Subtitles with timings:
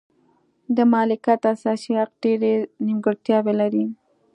[0.75, 2.53] د مالکیت اساسي حق ډېرې
[2.85, 3.85] نیمګړتیاوې لري.